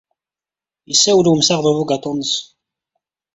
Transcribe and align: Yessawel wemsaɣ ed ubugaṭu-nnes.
Yessawel 0.89 1.27
wemsaɣ 1.29 1.59
ed 1.61 1.67
ubugaṭu-nnes. 1.71 2.33